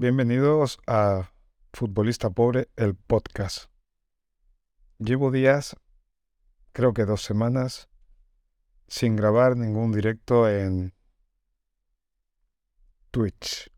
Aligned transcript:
Bienvenidos 0.00 0.78
a 0.86 1.32
Futbolista 1.72 2.30
Pobre, 2.30 2.68
el 2.76 2.94
podcast. 2.94 3.68
Llevo 4.98 5.32
días, 5.32 5.74
creo 6.70 6.94
que 6.94 7.04
dos 7.04 7.24
semanas, 7.24 7.88
sin 8.86 9.16
grabar 9.16 9.56
ningún 9.56 9.90
directo 9.90 10.48
en 10.48 10.94
Twitch. 13.10 13.72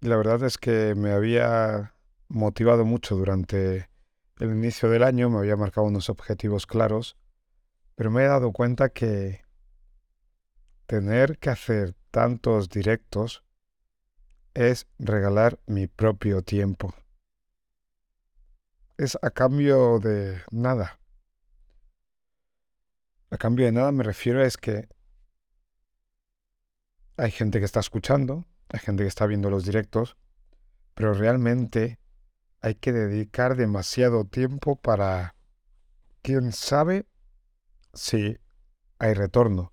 Y 0.00 0.08
la 0.08 0.16
verdad 0.16 0.42
es 0.42 0.58
que 0.58 0.96
me 0.96 1.12
había 1.12 1.94
motivado 2.26 2.84
mucho 2.84 3.14
durante 3.14 3.88
el 4.40 4.50
inicio 4.50 4.90
del 4.90 5.04
año, 5.04 5.30
me 5.30 5.38
había 5.38 5.54
marcado 5.54 5.86
unos 5.86 6.10
objetivos 6.10 6.66
claros, 6.66 7.16
pero 7.94 8.10
me 8.10 8.24
he 8.24 8.26
dado 8.26 8.50
cuenta 8.50 8.88
que 8.88 9.44
tener 10.86 11.38
que 11.38 11.50
hacer 11.50 11.94
tantos 12.10 12.68
directos 12.68 13.44
es 14.54 14.86
regalar 14.98 15.58
mi 15.66 15.86
propio 15.86 16.42
tiempo. 16.42 16.94
Es 18.96 19.18
a 19.22 19.30
cambio 19.30 19.98
de 19.98 20.42
nada. 20.50 21.00
A 23.30 23.38
cambio 23.38 23.66
de 23.66 23.72
nada 23.72 23.92
me 23.92 24.04
refiero 24.04 24.44
es 24.44 24.56
que 24.56 24.88
hay 27.16 27.30
gente 27.30 27.58
que 27.58 27.64
está 27.64 27.80
escuchando, 27.80 28.44
hay 28.68 28.80
gente 28.80 29.04
que 29.04 29.08
está 29.08 29.26
viendo 29.26 29.50
los 29.50 29.64
directos, 29.64 30.16
pero 30.94 31.14
realmente 31.14 31.98
hay 32.60 32.74
que 32.74 32.92
dedicar 32.92 33.56
demasiado 33.56 34.24
tiempo 34.24 34.76
para, 34.76 35.34
quién 36.22 36.52
sabe, 36.52 37.06
si 37.94 38.38
hay 38.98 39.14
retorno. 39.14 39.72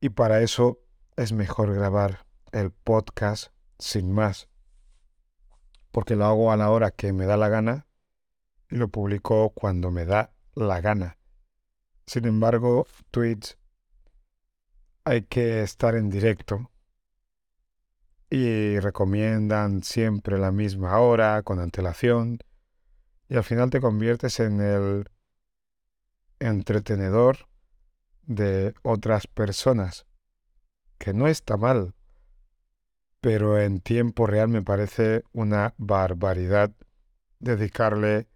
Y 0.00 0.10
para 0.10 0.40
eso 0.40 0.80
es 1.16 1.32
mejor 1.32 1.74
grabar 1.74 2.24
el 2.54 2.70
podcast 2.70 3.52
sin 3.78 4.12
más. 4.12 4.48
Porque 5.90 6.14
lo 6.14 6.24
hago 6.24 6.52
a 6.52 6.56
la 6.56 6.70
hora 6.70 6.92
que 6.92 7.12
me 7.12 7.26
da 7.26 7.36
la 7.36 7.48
gana 7.48 7.86
y 8.70 8.76
lo 8.76 8.88
publico 8.88 9.50
cuando 9.50 9.90
me 9.90 10.04
da 10.04 10.32
la 10.54 10.80
gana. 10.80 11.18
Sin 12.06 12.26
embargo, 12.26 12.86
Twitch 13.10 13.58
hay 15.04 15.22
que 15.22 15.62
estar 15.62 15.96
en 15.96 16.10
directo 16.10 16.70
y 18.30 18.78
recomiendan 18.78 19.82
siempre 19.82 20.38
la 20.38 20.52
misma 20.52 20.98
hora 21.00 21.42
con 21.42 21.58
antelación 21.58 22.38
y 23.28 23.36
al 23.36 23.44
final 23.44 23.70
te 23.70 23.80
conviertes 23.80 24.38
en 24.38 24.60
el 24.60 25.10
entretenedor 26.38 27.48
de 28.22 28.74
otras 28.82 29.26
personas, 29.26 30.06
que 30.98 31.12
no 31.12 31.26
está 31.26 31.56
mal, 31.56 31.94
pero 33.24 33.58
en 33.58 33.80
tiempo 33.80 34.26
real 34.26 34.48
me 34.48 34.60
parece 34.60 35.24
una 35.32 35.72
barbaridad 35.78 36.72
dedicarle 37.38 38.28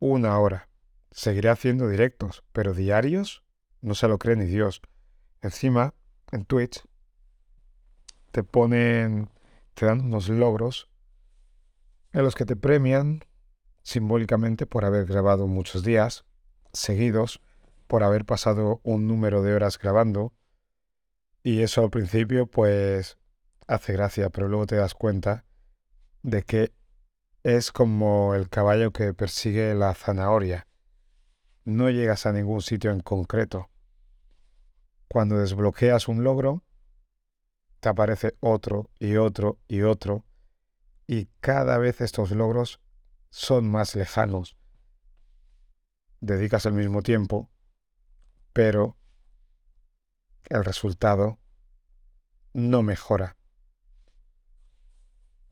una 0.00 0.36
hora. 0.40 0.68
Seguiré 1.12 1.48
haciendo 1.48 1.88
directos, 1.88 2.42
pero 2.50 2.74
diarios 2.74 3.44
no 3.82 3.94
se 3.94 4.08
lo 4.08 4.18
cree 4.18 4.34
ni 4.34 4.46
Dios. 4.46 4.82
Encima, 5.42 5.94
en 6.32 6.44
Twitch, 6.44 6.82
te 8.32 8.42
ponen, 8.42 9.30
te 9.74 9.86
dan 9.86 10.00
unos 10.00 10.28
logros 10.28 10.90
en 12.12 12.24
los 12.24 12.34
que 12.34 12.46
te 12.46 12.56
premian 12.56 13.24
simbólicamente 13.84 14.66
por 14.66 14.84
haber 14.84 15.06
grabado 15.06 15.46
muchos 15.46 15.84
días 15.84 16.24
seguidos, 16.72 17.40
por 17.86 18.02
haber 18.02 18.24
pasado 18.24 18.80
un 18.82 19.06
número 19.06 19.44
de 19.44 19.54
horas 19.54 19.78
grabando. 19.78 20.32
Y 21.44 21.62
eso 21.62 21.84
al 21.84 21.90
principio, 21.90 22.48
pues 22.48 23.18
hace 23.66 23.92
gracia, 23.92 24.30
pero 24.30 24.48
luego 24.48 24.66
te 24.66 24.76
das 24.76 24.94
cuenta 24.94 25.44
de 26.22 26.42
que 26.42 26.72
es 27.42 27.72
como 27.72 28.34
el 28.34 28.48
caballo 28.48 28.92
que 28.92 29.14
persigue 29.14 29.74
la 29.74 29.94
zanahoria. 29.94 30.66
No 31.64 31.90
llegas 31.90 32.26
a 32.26 32.32
ningún 32.32 32.62
sitio 32.62 32.90
en 32.90 33.00
concreto. 33.00 33.70
Cuando 35.08 35.38
desbloqueas 35.38 36.08
un 36.08 36.24
logro, 36.24 36.64
te 37.80 37.88
aparece 37.88 38.36
otro 38.40 38.90
y 38.98 39.16
otro 39.16 39.58
y 39.68 39.82
otro, 39.82 40.24
y 41.06 41.26
cada 41.40 41.78
vez 41.78 42.00
estos 42.00 42.32
logros 42.32 42.80
son 43.30 43.70
más 43.70 43.94
lejanos. 43.94 44.56
Dedicas 46.20 46.66
el 46.66 46.72
mismo 46.72 47.02
tiempo, 47.02 47.50
pero 48.52 48.96
el 50.48 50.64
resultado 50.64 51.38
no 52.52 52.82
mejora 52.82 53.36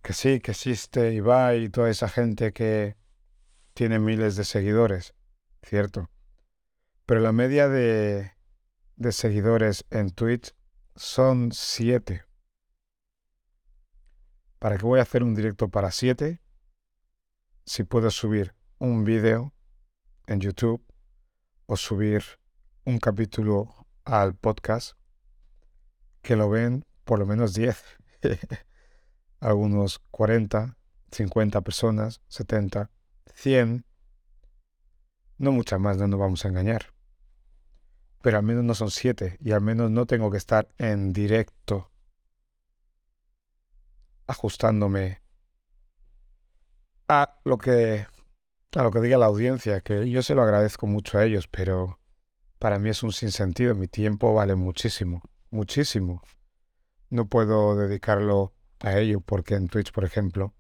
que 0.05 0.13
sí, 0.13 0.39
que 0.39 0.51
existe 0.51 1.15
Ibai 1.15 1.65
y 1.65 1.69
toda 1.71 1.89
esa 1.89 2.11
gente 2.11 2.53
que 2.53 2.95
tiene 3.73 3.99
miles 3.99 4.37
de 4.37 4.45
seguidores, 4.45 5.15
cierto. 5.63 6.11
Pero 7.07 7.21
la 7.21 7.33
media 7.33 7.71
de, 7.71 8.31
seguidores 9.13 9.87
en 9.89 10.11
Twitch 10.11 10.55
son 10.95 11.53
siete. 11.53 12.27
¿Para 14.59 14.77
qué 14.77 14.85
voy 14.85 14.99
a 14.99 15.05
hacer 15.05 15.23
un 15.23 15.35
directo 15.35 15.71
para 15.71 15.91
siete? 15.91 16.43
Si 17.65 17.83
puedo 17.83 18.11
subir 18.11 18.55
un 18.79 19.05
vídeo 19.05 19.55
en 20.27 20.39
YouTube 20.39 20.85
o 21.65 21.79
subir 21.79 22.23
un 22.85 22.99
capítulo 22.99 23.87
al 24.05 24.35
podcast 24.35 24.99
que 26.21 26.37
lo 26.37 26.51
ven 26.51 26.85
por 27.05 27.19
lo 27.19 27.25
menos 27.25 27.55
diez. 27.55 27.83
algunos 29.45 29.99
40, 30.11 30.77
50 31.11 31.61
personas, 31.61 32.23
70, 32.29 32.91
100. 33.35 33.85
No 35.37 35.53
muchas 35.53 35.79
más, 35.79 35.99
no 35.99 36.09
nos 36.09 36.19
vamos 36.19 36.45
a 36.45 36.49
engañar. 36.49 36.95
Pero 38.23 38.39
al 38.39 38.43
menos 38.43 38.65
no 38.65 38.75
son 38.75 38.91
7 38.91 39.37
y 39.41 39.53
al 39.53 39.61
menos 39.61 39.91
no 39.91 40.07
tengo 40.07 40.31
que 40.31 40.39
estar 40.39 40.69
en 40.79 41.13
directo 41.13 41.91
ajustándome 44.27 45.21
a 47.09 47.39
lo 47.45 47.59
que 47.59 48.07
a 48.75 48.83
lo 48.83 48.91
que 48.91 49.01
diga 49.01 49.19
la 49.19 49.27
audiencia, 49.27 49.83
que 49.83 50.09
yo 50.09 50.23
se 50.23 50.35
lo 50.35 50.43
agradezco 50.43 50.87
mucho 50.87 51.19
a 51.19 51.25
ellos, 51.25 51.47
pero 51.49 52.01
para 52.59 52.79
mí 52.79 52.89
es 52.89 53.03
un 53.03 53.13
sinsentido, 53.13 53.75
mi 53.75 53.87
tiempo 53.89 54.33
vale 54.35 54.55
muchísimo, 54.57 55.23
muchísimo. 55.51 56.23
No 57.11 57.29
puedo 57.29 57.77
dedicarlo 57.77 58.54
a 58.85 58.99
ello, 58.99 59.21
porque 59.21 59.55
en 59.55 59.69
Twitch, 59.69 59.93
por 59.93 60.05
ejemplo, 60.05 60.55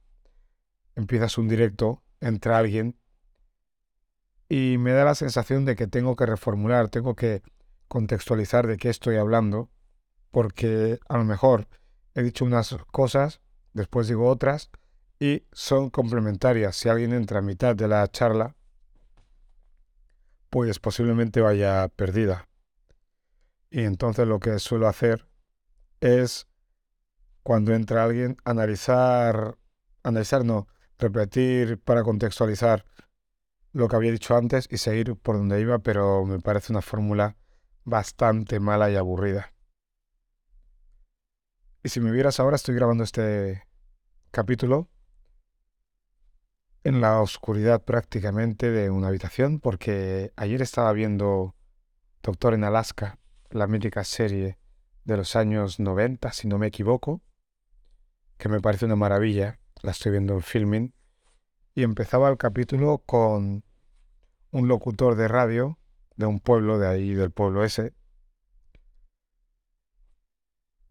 empiezas 0.96 1.36
un 1.36 1.46
directo, 1.46 2.02
entra 2.20 2.56
alguien 2.56 2.98
y 4.48 4.78
me 4.78 4.92
da 4.92 5.04
la 5.04 5.14
sensación 5.14 5.66
de 5.66 5.76
que 5.76 5.86
tengo 5.86 6.16
que 6.16 6.24
reformular, 6.24 6.88
tengo 6.88 7.14
que 7.14 7.42
contextualizar 7.86 8.66
de 8.66 8.78
qué 8.78 8.88
estoy 8.88 9.16
hablando, 9.16 9.70
porque 10.30 10.98
a 11.08 11.18
lo 11.18 11.24
mejor 11.24 11.68
he 12.14 12.22
dicho 12.22 12.46
unas 12.46 12.74
cosas, 12.90 13.40
después 13.74 14.08
digo 14.08 14.26
otras, 14.26 14.70
y 15.20 15.44
son 15.52 15.90
complementarias. 15.90 16.76
Si 16.76 16.88
alguien 16.88 17.12
entra 17.12 17.40
a 17.40 17.42
mitad 17.42 17.76
de 17.76 17.88
la 17.88 18.10
charla, 18.10 18.56
pues 20.48 20.78
posiblemente 20.78 21.42
vaya 21.42 21.88
perdida. 21.88 22.48
Y 23.70 23.82
entonces 23.82 24.26
lo 24.26 24.40
que 24.40 24.58
suelo 24.60 24.88
hacer 24.88 25.28
es 26.00 26.46
cuando 27.44 27.74
entra 27.74 28.02
alguien, 28.02 28.38
analizar, 28.44 29.58
analizar 30.02 30.44
no, 30.44 30.66
repetir 30.98 31.78
para 31.78 32.02
contextualizar 32.02 32.86
lo 33.72 33.86
que 33.86 33.96
había 33.96 34.12
dicho 34.12 34.34
antes 34.34 34.66
y 34.70 34.78
seguir 34.78 35.14
por 35.14 35.36
donde 35.36 35.60
iba, 35.60 35.78
pero 35.78 36.24
me 36.24 36.40
parece 36.40 36.72
una 36.72 36.80
fórmula 36.80 37.36
bastante 37.84 38.60
mala 38.60 38.90
y 38.90 38.96
aburrida. 38.96 39.52
Y 41.82 41.90
si 41.90 42.00
me 42.00 42.12
vieras 42.12 42.40
ahora, 42.40 42.56
estoy 42.56 42.74
grabando 42.76 43.04
este 43.04 43.64
capítulo 44.30 44.88
en 46.82 47.02
la 47.02 47.20
oscuridad 47.20 47.82
prácticamente 47.84 48.70
de 48.70 48.88
una 48.88 49.08
habitación, 49.08 49.60
porque 49.60 50.32
ayer 50.36 50.62
estaba 50.62 50.92
viendo 50.92 51.54
Doctor 52.22 52.54
en 52.54 52.64
Alaska, 52.64 53.18
la 53.50 53.66
mítica 53.66 54.02
serie 54.02 54.58
de 55.04 55.16
los 55.18 55.36
años 55.36 55.78
90, 55.78 56.32
si 56.32 56.48
no 56.48 56.56
me 56.56 56.68
equivoco, 56.68 57.20
que 58.44 58.50
me 58.50 58.60
parece 58.60 58.84
una 58.84 58.94
maravilla, 58.94 59.58
la 59.80 59.92
estoy 59.92 60.12
viendo 60.12 60.34
en 60.34 60.42
filming, 60.42 60.92
y 61.74 61.82
empezaba 61.82 62.28
el 62.28 62.36
capítulo 62.36 62.98
con 62.98 63.64
un 64.50 64.68
locutor 64.68 65.14
de 65.16 65.28
radio 65.28 65.78
de 66.16 66.26
un 66.26 66.40
pueblo 66.40 66.78
de 66.78 66.86
ahí, 66.86 67.14
del 67.14 67.30
pueblo 67.30 67.64
ese, 67.64 67.94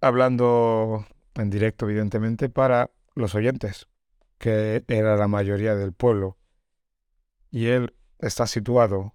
hablando 0.01 1.05
en 1.35 1.51
directo, 1.51 1.87
evidentemente, 1.87 2.49
para 2.49 2.89
los 3.13 3.35
oyentes, 3.35 3.87
que 4.39 4.83
era 4.87 5.15
la 5.15 5.27
mayoría 5.27 5.75
del 5.75 5.93
pueblo. 5.93 6.39
Y 7.51 7.67
él 7.67 7.95
está 8.17 8.47
situado 8.47 9.13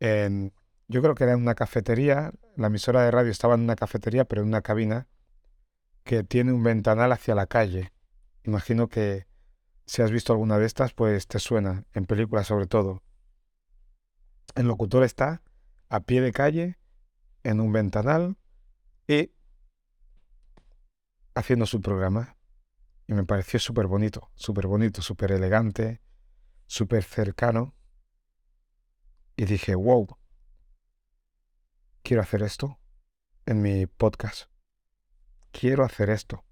en, 0.00 0.52
yo 0.88 1.00
creo 1.00 1.14
que 1.14 1.22
era 1.22 1.34
en 1.34 1.42
una 1.42 1.54
cafetería, 1.54 2.32
la 2.56 2.66
emisora 2.66 3.04
de 3.04 3.12
radio 3.12 3.30
estaba 3.30 3.54
en 3.54 3.60
una 3.60 3.76
cafetería, 3.76 4.24
pero 4.24 4.42
en 4.42 4.48
una 4.48 4.62
cabina, 4.62 5.06
que 6.08 6.24
tiene 6.24 6.54
un 6.54 6.62
ventanal 6.62 7.12
hacia 7.12 7.34
la 7.34 7.46
calle. 7.46 7.92
Imagino 8.42 8.88
que 8.88 9.26
si 9.84 10.00
has 10.00 10.10
visto 10.10 10.32
alguna 10.32 10.56
de 10.56 10.64
estas, 10.64 10.94
pues 10.94 11.26
te 11.26 11.38
suena, 11.38 11.84
en 11.92 12.06
películas 12.06 12.46
sobre 12.46 12.66
todo. 12.66 13.02
El 14.54 14.68
locutor 14.68 15.04
está 15.04 15.42
a 15.90 16.00
pie 16.00 16.22
de 16.22 16.32
calle, 16.32 16.78
en 17.42 17.60
un 17.60 17.72
ventanal 17.72 18.38
y 19.06 19.32
haciendo 21.34 21.66
su 21.66 21.82
programa. 21.82 22.38
Y 23.06 23.12
me 23.12 23.24
pareció 23.24 23.60
súper 23.60 23.86
bonito, 23.86 24.30
súper 24.34 24.66
bonito, 24.66 25.02
súper 25.02 25.32
elegante, 25.32 26.00
súper 26.66 27.04
cercano. 27.04 27.74
Y 29.36 29.44
dije, 29.44 29.74
wow, 29.74 30.16
quiero 32.02 32.22
hacer 32.22 32.42
esto 32.42 32.80
en 33.44 33.60
mi 33.60 33.84
podcast. 33.84 34.48
Quiero 35.50 35.84
hacer 35.84 36.10
esto. 36.10 36.44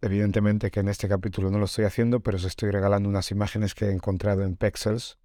Evidentemente 0.00 0.70
que 0.70 0.80
en 0.80 0.88
este 0.88 1.08
capítulo 1.08 1.50
no 1.50 1.58
lo 1.58 1.66
estoy 1.66 1.84
haciendo, 1.84 2.20
pero 2.20 2.36
os 2.36 2.44
estoy 2.44 2.70
regalando 2.70 3.08
unas 3.08 3.30
imágenes 3.30 3.74
que 3.74 3.86
he 3.86 3.92
encontrado 3.92 4.42
en 4.42 4.56
Pexels. 4.56 5.18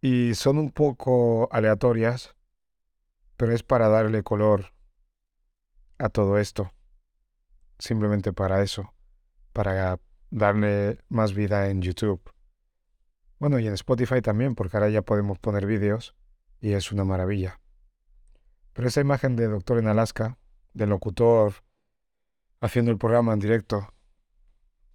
Y 0.00 0.34
son 0.34 0.58
un 0.58 0.70
poco 0.70 1.48
aleatorias, 1.52 2.34
pero 3.36 3.52
es 3.52 3.62
para 3.62 3.88
darle 3.88 4.22
color 4.22 4.72
a 5.98 6.08
todo 6.08 6.38
esto. 6.38 6.72
Simplemente 7.78 8.32
para 8.32 8.62
eso, 8.62 8.94
para 9.52 10.00
darle 10.30 10.98
más 11.08 11.34
vida 11.34 11.68
en 11.68 11.82
YouTube. 11.82 12.22
Bueno, 13.38 13.58
y 13.58 13.66
en 13.66 13.74
Spotify 13.74 14.20
también, 14.22 14.54
porque 14.54 14.76
ahora 14.76 14.88
ya 14.88 15.02
podemos 15.02 15.38
poner 15.38 15.66
vídeos 15.66 16.16
y 16.60 16.72
es 16.72 16.92
una 16.92 17.04
maravilla. 17.04 17.60
Pero 18.78 18.86
esa 18.86 19.00
imagen 19.00 19.34
de 19.34 19.48
Doctor 19.48 19.80
en 19.80 19.88
Alaska, 19.88 20.38
del 20.72 20.90
locutor 20.90 21.52
haciendo 22.60 22.92
el 22.92 22.96
programa 22.96 23.32
en 23.32 23.40
directo, 23.40 23.92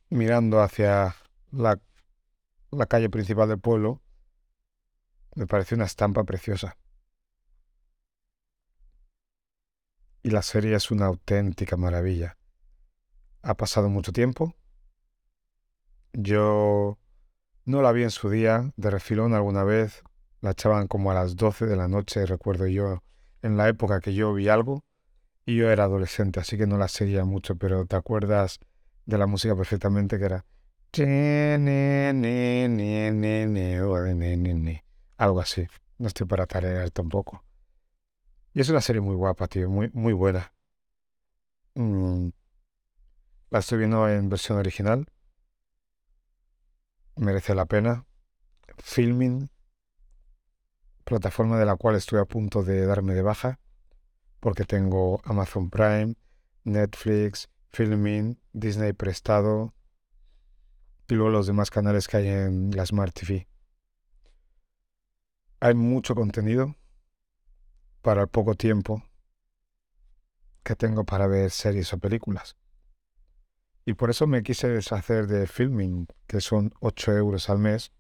mirando 0.10 0.62
hacia 0.62 1.18
la, 1.52 1.78
calle 2.88 3.10
principal 3.10 3.50
del 3.50 3.60
pueblo, 3.60 4.02
me 5.36 5.48
pareció 5.48 5.76
una 5.76 5.84
estampa 5.84 6.24
preciosa. 6.24 6.78
Y 10.22 10.30
la 10.30 10.44
serie 10.44 10.78
es 10.78 10.90
una 10.90 11.08
auténtica 11.08 11.76
maravilla. 11.76 12.38
Ha 13.42 13.56
pasado 13.56 13.90
mucho 13.90 14.14
tiempo. 14.14 14.56
Yo 16.14 16.98
no 17.66 17.82
la 17.82 17.92
vi 17.92 18.04
en 18.04 18.12
su 18.12 18.30
día, 18.30 18.72
de 18.78 18.92
refilón 18.92 19.34
alguna 19.34 19.66
vez. 19.66 20.04
La 20.40 20.52
echaban 20.52 20.88
como 20.88 21.12
a 21.12 21.16
las 21.16 21.36
12 21.36 21.66
de 21.66 21.76
la 21.76 21.90
noche, 21.90 22.26
recuerdo 22.26 22.66
yo, 22.68 23.04
en 23.44 23.58
la 23.58 23.70
época 23.70 24.00
que 24.00 24.16
yo 24.16 24.34
vi 24.34 24.50
algo. 24.50 24.84
Y 25.46 25.58
yo 25.58 25.70
era 25.70 25.84
adolescente, 25.84 26.40
así 26.40 26.58
que 26.58 26.66
no 26.66 26.78
la 26.78 26.88
seguía 26.88 27.26
mucho, 27.26 27.56
pero 27.58 27.86
te 27.86 27.98
acuerdas 27.98 28.60
de 29.06 29.18
la 29.18 29.28
música 29.28 29.56
perfectamente 29.56 30.18
que 30.18 30.26
era... 30.26 30.46
Algo 35.18 35.42
así. 35.42 35.68
No 35.98 36.08
estoy 36.08 36.28
para 36.28 36.48
tarear 36.48 36.90
tampoco. 36.92 37.44
Y 38.54 38.62
es 38.62 38.70
una 38.70 38.82
serie 38.82 39.02
muy 39.02 39.16
guapa, 39.16 39.48
tío, 39.48 39.70
muy, 39.70 39.90
muy 39.94 40.14
buena. 40.14 40.54
Mm. 41.76 42.30
La 43.50 43.60
estoy 43.60 43.80
viendo 43.80 44.08
en 44.08 44.30
versión 44.30 44.58
original. 44.58 45.08
Merece 47.16 47.56
la 47.56 47.66
pena. 47.66 48.06
Filming, 48.78 49.50
plataforma 51.04 51.60
de 51.60 51.66
la 51.66 51.76
cual 51.76 51.96
estoy 51.96 52.20
a 52.20 52.26
punto 52.26 52.64
de 52.64 52.86
darme 52.86 53.14
de 53.14 53.22
baja, 53.22 53.60
porque 54.40 54.64
tengo 54.64 55.22
Amazon 55.24 55.70
Prime, 55.70 56.16
Netflix, 56.64 57.50
Filming, 57.72 58.40
Disney 58.54 58.94
Prestado 58.94 59.74
y 61.08 61.16
luego 61.16 61.32
los 61.32 61.48
demás 61.48 61.70
canales 61.70 62.08
que 62.08 62.18
hay 62.18 62.28
en 62.28 62.72
la 62.72 62.86
Smart 62.86 63.14
TV. 63.14 63.48
Hay 65.60 65.76
mucho 65.76 66.16
contenido 66.16 66.76
para 68.02 68.22
el 68.22 68.28
poco 68.28 68.56
tiempo 68.56 69.04
que 70.64 70.76
tengo 70.76 71.04
para 71.04 71.28
ver 71.28 71.52
series 71.52 71.94
o 71.94 72.00
películas. 72.00 72.56
Y 73.86 73.94
por 73.94 74.10
eso 74.10 74.28
me 74.28 74.44
quise 74.44 74.70
deshacer 74.70 75.28
de 75.28 75.46
filming, 75.46 76.08
que 76.26 76.40
son 76.40 76.74
8 76.80 77.12
euros 77.14 77.50
al 77.50 77.60
mes. 77.60 77.92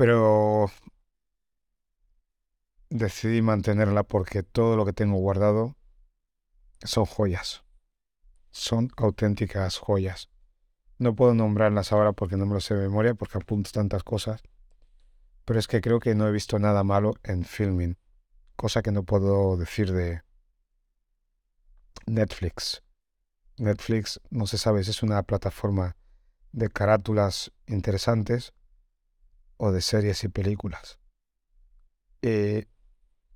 Pero 0.00 0.70
decidí 2.88 3.42
mantenerla 3.42 4.02
porque 4.02 4.42
todo 4.42 4.74
lo 4.76 4.86
que 4.86 4.94
tengo 4.94 5.18
guardado 5.18 5.76
son 6.82 7.04
joyas. 7.04 7.64
Son 8.50 8.88
auténticas 8.96 9.76
joyas. 9.76 10.30
No 10.96 11.14
puedo 11.14 11.34
nombrarlas 11.34 11.92
ahora 11.92 12.12
porque 12.12 12.38
no 12.38 12.46
me 12.46 12.54
lo 12.54 12.60
sé 12.60 12.74
de 12.74 12.88
memoria, 12.88 13.12
porque 13.12 13.36
apunto 13.36 13.70
tantas 13.70 14.02
cosas 14.02 14.42
pero 15.50 15.58
es 15.58 15.66
que 15.66 15.80
creo 15.80 15.98
que 15.98 16.14
no 16.14 16.28
he 16.28 16.30
visto 16.30 16.60
nada 16.60 16.84
malo 16.84 17.14
en 17.24 17.44
filming, 17.44 17.98
cosa 18.54 18.82
que 18.82 18.92
no 18.92 19.02
puedo 19.02 19.56
decir 19.56 19.92
de 19.92 20.22
Netflix. 22.06 22.84
Netflix, 23.56 24.20
no 24.30 24.46
se 24.46 24.58
sabe 24.58 24.84
si 24.84 24.90
es 24.90 25.02
una 25.02 25.24
plataforma 25.24 25.96
de 26.52 26.68
carátulas 26.68 27.50
interesantes 27.66 28.52
o 29.62 29.72
de 29.72 29.82
series 29.82 30.24
y 30.24 30.28
películas. 30.28 30.98
Eh, 32.22 32.66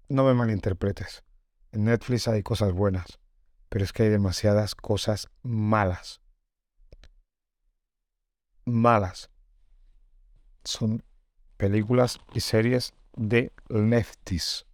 no 0.08 0.24
me 0.24 0.32
malinterpretes. 0.32 1.22
En 1.70 1.84
Netflix 1.84 2.28
hay 2.28 2.42
cosas 2.42 2.72
buenas, 2.72 3.20
pero 3.68 3.84
es 3.84 3.92
que 3.92 4.04
hay 4.04 4.08
demasiadas 4.08 4.74
cosas 4.74 5.28
malas. 5.42 6.22
Malas. 8.64 9.28
Son 10.64 11.04
películas 11.58 12.18
y 12.32 12.40
series 12.40 12.94
de 13.14 13.52
lefties, 13.68 14.64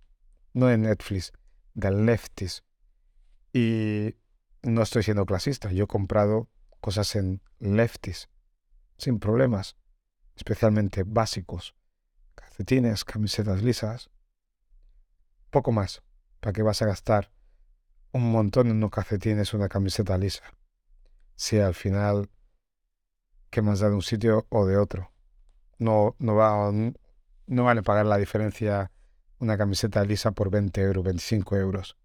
no 0.54 0.66
de 0.66 0.78
Netflix, 0.78 1.32
de 1.74 1.90
lefties. 1.90 2.62
Y 3.52 4.14
no 4.62 4.82
estoy 4.82 5.02
siendo 5.02 5.26
clasista, 5.26 5.72
yo 5.72 5.84
he 5.84 5.88
comprado 5.88 6.48
cosas 6.80 7.16
en 7.16 7.42
lefties, 7.58 8.28
sin 8.98 9.18
problemas, 9.18 9.79
especialmente 10.40 11.04
básicos, 11.06 11.74
calcetines, 12.34 13.04
camisetas 13.04 13.62
lisas, 13.62 14.10
poco 15.50 15.70
más, 15.70 16.02
¿para 16.40 16.52
qué 16.52 16.62
vas 16.62 16.82
a 16.82 16.86
gastar 16.86 17.30
un 18.12 18.32
montón 18.32 18.66
en 18.66 18.76
unos 18.76 18.90
calcetines 18.90 19.54
una 19.54 19.68
camiseta 19.68 20.18
lisa? 20.18 20.44
Si 21.36 21.58
al 21.58 21.74
final, 21.74 22.30
¿qué 23.50 23.62
más 23.62 23.80
da 23.80 23.88
de 23.88 23.94
un 23.94 24.02
sitio 24.02 24.46
o 24.50 24.66
de 24.66 24.76
otro? 24.76 25.12
no, 25.80 26.14
no, 26.18 26.34
va, 26.34 26.70
no 27.46 27.64
vale 27.64 27.82
pagar 27.82 28.06
la 28.06 28.18
diferencia 28.18 28.92
una 29.38 29.56
camiseta 29.56 30.04
lisa 30.04 30.32
por 30.32 30.50
20 30.50 30.80
euros, 30.82 31.02
25 31.02 31.56
euros. 31.56 31.96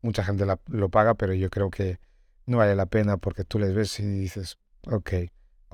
Mucha 0.00 0.24
gente 0.24 0.46
lo 0.66 0.88
paga, 0.88 1.14
pero 1.14 1.34
yo 1.34 1.50
creo 1.50 1.70
que 1.70 2.00
no 2.46 2.58
vale 2.58 2.74
la 2.74 2.86
pena 2.86 3.18
porque 3.18 3.44
tú 3.44 3.58
les 3.58 3.74
ves 3.74 4.00
y 4.00 4.04
dices, 4.04 4.58
ok, 4.86 5.12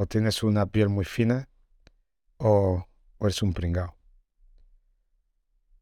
o 0.00 0.06
tienes 0.06 0.42
una 0.42 0.64
piel 0.64 0.88
muy 0.88 1.04
fina 1.04 1.50
o, 2.38 2.86
o 3.18 3.26
eres 3.26 3.42
un 3.42 3.52
pringao. 3.52 3.98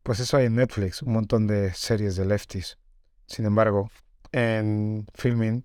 Pues 0.02 0.18
eso 0.18 0.36
hay 0.36 0.46
en 0.46 0.56
Netflix, 0.56 1.02
un 1.02 1.12
montón 1.12 1.46
de 1.46 1.72
series 1.72 2.16
de 2.16 2.24
lefties. 2.24 2.78
Sin 3.28 3.44
embargo, 3.44 3.92
en 4.32 5.06
filming, 5.14 5.64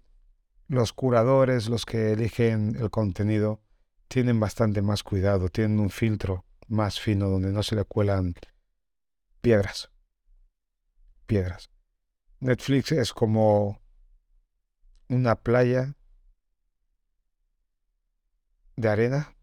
los 0.67 0.93
curadores, 0.93 1.67
los 1.67 1.83
que 1.83 2.11
eligen 2.11 2.75
el 2.79 2.91
contenido, 2.91 3.59
tienen 4.07 4.39
bastante 4.39 4.83
más 4.83 5.01
cuidado, 5.01 5.49
tienen 5.49 5.79
un 5.79 5.89
filtro 5.89 6.45
más 6.67 6.99
fino 6.99 7.29
donde 7.29 7.51
no 7.51 7.63
se 7.63 7.75
le 7.75 7.85
cuelan 7.85 8.35
piedras. 9.41 9.89
Piedras. 11.25 11.71
Netflix 12.39 12.91
es 12.91 13.13
como 13.13 13.81
una 15.09 15.37
playa 15.37 15.95
de 18.75 18.89
arena 18.89 19.35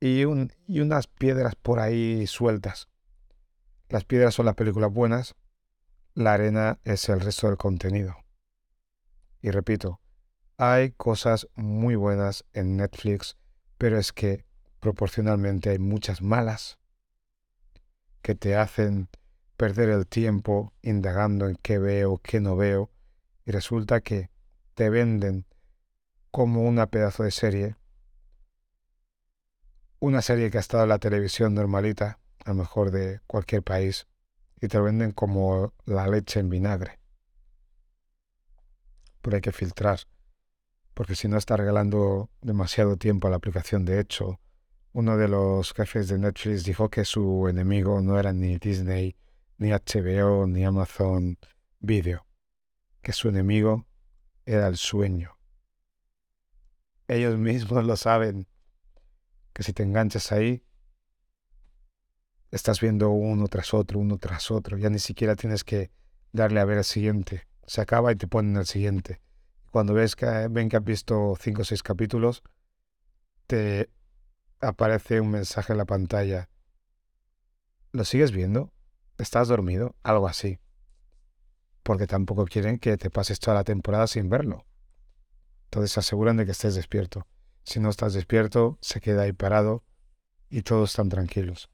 y, 0.00 0.24
un, 0.24 0.52
y 0.66 0.80
unas 0.80 1.06
piedras 1.06 1.54
por 1.54 1.80
ahí 1.80 2.26
sueltas. 2.26 2.88
Las 3.88 4.04
piedras 4.04 4.34
son 4.34 4.46
las 4.46 4.54
películas 4.54 4.92
buenas, 4.92 5.34
la 6.14 6.34
arena 6.34 6.78
es 6.84 7.08
el 7.08 7.20
resto 7.20 7.48
del 7.48 7.56
contenido. 7.56 8.16
Y 9.40 9.50
repito, 9.50 10.00
hay 10.56 10.92
cosas 10.92 11.48
muy 11.56 11.94
buenas 11.96 12.44
en 12.52 12.76
Netflix 12.76 13.36
pero 13.82 13.98
es 13.98 14.12
que 14.12 14.44
proporcionalmente 14.78 15.70
hay 15.70 15.80
muchas 15.80 16.22
malas 16.22 16.78
que 18.22 18.36
te 18.36 18.54
hacen 18.54 19.08
perder 19.56 19.88
el 19.88 20.06
tiempo 20.06 20.72
indagando 20.82 21.48
en 21.48 21.56
qué 21.56 21.78
veo, 21.78 22.18
qué 22.18 22.38
no 22.38 22.54
veo, 22.54 22.92
y 23.44 23.50
resulta 23.50 24.00
que 24.00 24.30
te 24.74 24.88
venden 24.88 25.46
como 26.30 26.62
una 26.62 26.86
pedazo 26.86 27.24
de 27.24 27.32
serie, 27.32 27.74
una 30.02 30.20
serie 30.20 30.50
que 30.50 30.56
ha 30.58 30.60
estado 30.60 30.82
en 30.82 30.88
la 30.88 30.98
televisión 30.98 31.54
normalita, 31.54 32.18
a 32.44 32.50
lo 32.50 32.56
mejor 32.56 32.90
de 32.90 33.20
cualquier 33.28 33.62
país, 33.62 34.08
y 34.60 34.66
te 34.66 34.76
lo 34.78 34.82
venden 34.82 35.12
como 35.12 35.74
la 35.84 36.08
leche 36.08 36.40
en 36.40 36.48
vinagre. 36.48 36.98
pero 39.20 39.36
hay 39.36 39.40
que 39.40 39.52
filtrar. 39.52 40.00
Porque 40.92 41.14
si 41.14 41.28
no 41.28 41.36
está 41.38 41.56
regalando 41.56 42.30
demasiado 42.40 42.96
tiempo 42.96 43.28
a 43.28 43.30
la 43.30 43.36
aplicación. 43.36 43.84
De 43.84 44.00
hecho, 44.00 44.40
uno 44.92 45.16
de 45.16 45.28
los 45.28 45.72
jefes 45.72 46.08
de 46.08 46.18
Netflix 46.18 46.64
dijo 46.64 46.90
que 46.90 47.04
su 47.04 47.46
enemigo 47.46 48.00
no 48.00 48.18
era 48.18 48.32
ni 48.32 48.58
Disney, 48.58 49.14
ni 49.58 49.70
HBO, 49.70 50.48
ni 50.48 50.64
Amazon 50.64 51.38
Video. 51.78 52.26
Que 53.02 53.12
su 53.12 53.28
enemigo 53.28 53.86
era 54.44 54.66
el 54.66 54.76
sueño. 54.76 55.38
Ellos 57.06 57.38
mismos 57.38 57.84
lo 57.84 57.96
saben. 57.96 58.48
Que 59.52 59.62
si 59.62 59.72
te 59.72 59.82
enganchas 59.82 60.32
ahí, 60.32 60.62
estás 62.50 62.80
viendo 62.80 63.10
uno 63.10 63.48
tras 63.48 63.74
otro, 63.74 63.98
uno 63.98 64.18
tras 64.18 64.50
otro. 64.50 64.78
Ya 64.78 64.90
ni 64.90 64.98
siquiera 64.98 65.36
tienes 65.36 65.64
que 65.64 65.90
darle 66.32 66.60
a 66.60 66.64
ver 66.64 66.78
el 66.78 66.84
siguiente. 66.84 67.46
Se 67.66 67.80
acaba 67.80 68.12
y 68.12 68.16
te 68.16 68.28
ponen 68.28 68.56
el 68.56 68.66
siguiente. 68.66 69.20
Cuando 69.70 69.94
ves 69.94 70.16
que 70.16 70.26
ven 70.50 70.68
que 70.68 70.76
has 70.76 70.84
visto 70.84 71.34
cinco 71.40 71.62
o 71.62 71.64
seis 71.64 71.82
capítulos, 71.82 72.42
te 73.46 73.90
aparece 74.60 75.20
un 75.20 75.30
mensaje 75.30 75.72
en 75.72 75.78
la 75.78 75.86
pantalla. 75.86 76.48
¿Lo 77.90 78.04
sigues 78.04 78.32
viendo? 78.32 78.72
¿Estás 79.18 79.48
dormido? 79.48 79.96
Algo 80.02 80.28
así. 80.28 80.58
Porque 81.82 82.06
tampoco 82.06 82.44
quieren 82.44 82.78
que 82.78 82.96
te 82.96 83.10
pases 83.10 83.40
toda 83.40 83.56
la 83.56 83.64
temporada 83.64 84.06
sin 84.06 84.28
verlo. 84.28 84.66
Entonces 85.64 85.92
se 85.92 86.00
aseguran 86.00 86.36
de 86.36 86.44
que 86.44 86.52
estés 86.52 86.74
despierto. 86.74 87.26
Si 87.64 87.80
no 87.80 87.90
estás 87.90 88.14
despierto, 88.14 88.78
se 88.80 89.00
queda 89.00 89.22
ahí 89.22 89.32
parado 89.32 89.84
y 90.50 90.62
todos 90.62 90.90
están 90.90 91.08
tranquilos. 91.08 91.70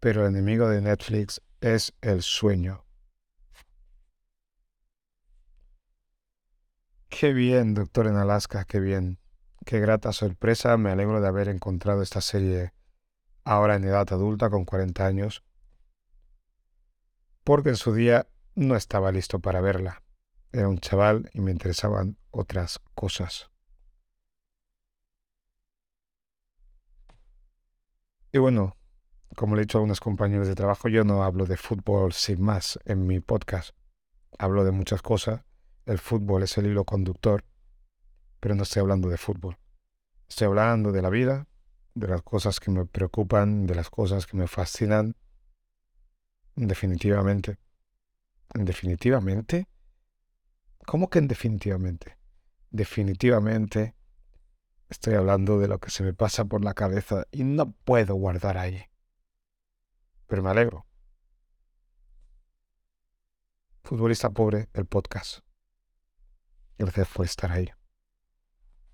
Pero 0.00 0.22
el 0.22 0.34
enemigo 0.34 0.68
de 0.68 0.80
Netflix 0.80 1.42
es 1.60 1.92
el 2.00 2.22
sueño. 2.22 2.84
Qué 7.08 7.32
bien, 7.32 7.74
Doctor 7.74 8.06
en 8.06 8.16
Alaska, 8.16 8.64
qué 8.64 8.80
bien. 8.80 9.18
Qué 9.66 9.78
grata 9.78 10.12
sorpresa, 10.12 10.76
me 10.78 10.90
alegro 10.90 11.20
de 11.20 11.28
haber 11.28 11.48
encontrado 11.48 12.02
esta 12.02 12.20
serie 12.20 12.72
ahora 13.44 13.74
en 13.74 13.84
edad 13.84 14.10
adulta 14.12 14.48
con 14.48 14.64
40 14.64 15.04
años, 15.04 15.44
porque 17.44 17.70
en 17.70 17.76
su 17.76 17.92
día 17.92 18.28
no 18.54 18.76
estaba 18.76 19.12
listo 19.12 19.40
para 19.40 19.60
verla. 19.60 20.02
Era 20.52 20.68
un 20.68 20.78
chaval 20.78 21.30
y 21.34 21.40
me 21.40 21.50
interesaban 21.50 22.16
otras 22.30 22.80
cosas. 22.94 23.49
Y 28.32 28.38
bueno, 28.38 28.76
como 29.34 29.56
le 29.56 29.62
he 29.62 29.64
dicho 29.64 29.78
a 29.78 29.80
algunos 29.80 29.98
compañeros 29.98 30.46
de 30.46 30.54
trabajo, 30.54 30.88
yo 30.88 31.02
no 31.02 31.24
hablo 31.24 31.46
de 31.46 31.56
fútbol 31.56 32.12
sin 32.12 32.40
más 32.40 32.78
en 32.84 33.04
mi 33.04 33.18
podcast. 33.18 33.74
Hablo 34.38 34.64
de 34.64 34.70
muchas 34.70 35.02
cosas. 35.02 35.42
El 35.84 35.98
fútbol 35.98 36.44
es 36.44 36.56
el 36.56 36.66
hilo 36.66 36.84
conductor, 36.84 37.44
pero 38.38 38.54
no 38.54 38.62
estoy 38.62 38.80
hablando 38.80 39.08
de 39.08 39.16
fútbol. 39.16 39.58
Estoy 40.28 40.46
hablando 40.46 40.92
de 40.92 41.02
la 41.02 41.10
vida, 41.10 41.48
de 41.94 42.06
las 42.06 42.22
cosas 42.22 42.60
que 42.60 42.70
me 42.70 42.86
preocupan, 42.86 43.66
de 43.66 43.74
las 43.74 43.90
cosas 43.90 44.26
que 44.28 44.36
me 44.36 44.46
fascinan. 44.46 45.16
Definitivamente. 46.54 47.58
Definitivamente. 48.54 49.66
¿Cómo 50.86 51.10
que 51.10 51.18
en 51.18 51.26
definitivamente? 51.26 52.16
Definitivamente 52.70 53.96
estoy 54.90 55.14
hablando 55.14 55.58
de 55.58 55.68
lo 55.68 55.78
que 55.78 55.90
se 55.90 56.02
me 56.02 56.12
pasa 56.12 56.44
por 56.44 56.64
la 56.64 56.74
cabeza 56.74 57.26
y 57.30 57.44
no 57.44 57.72
puedo 57.72 58.14
guardar 58.14 58.58
ahí. 58.58 58.84
Pero 60.26 60.42
me 60.42 60.50
alegro. 60.50 60.86
Futbolista 63.82 64.30
pobre, 64.30 64.68
el 64.74 64.86
podcast. 64.86 65.40
Gracias 66.78 67.08
por 67.08 67.24
estar 67.26 67.50
ahí. 67.50 67.70